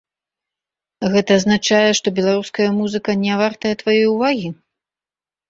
Гэта 1.15 1.31
азначае, 1.41 1.81
што 1.99 2.07
беларуская 2.21 2.69
музыка 2.79 3.17
нявартая 3.27 3.73
тваёй 3.85 4.03
увагі? 4.15 4.49